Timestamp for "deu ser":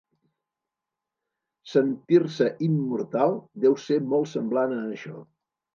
3.69-4.03